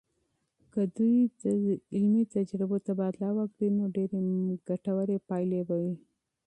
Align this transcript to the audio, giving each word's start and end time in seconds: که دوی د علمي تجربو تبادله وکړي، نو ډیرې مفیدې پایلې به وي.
که 0.73 0.81
دوی 0.97 1.17
د 1.41 1.43
علمي 1.95 2.23
تجربو 2.35 2.77
تبادله 2.87 3.29
وکړي، 3.37 3.67
نو 3.77 3.83
ډیرې 3.95 4.19
مفیدې 4.27 5.17
پایلې 5.29 5.61
به 5.67 5.75
وي. 5.83 5.95